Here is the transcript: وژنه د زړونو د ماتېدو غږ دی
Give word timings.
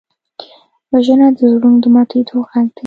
وژنه 0.91 1.27
د 1.37 1.39
زړونو 1.53 1.77
د 1.83 1.85
ماتېدو 1.93 2.37
غږ 2.49 2.67
دی 2.75 2.79